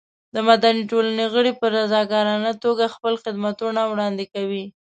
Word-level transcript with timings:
د 0.33 0.35
مدني 0.47 0.83
ټولنې 0.91 1.25
غړي 1.33 1.51
په 1.59 1.65
رضاکارانه 1.75 2.51
توګه 2.63 2.93
خپل 2.95 3.13
خدمتونه 3.23 3.81
وړاندې 3.91 4.25
کوي. 4.33 4.65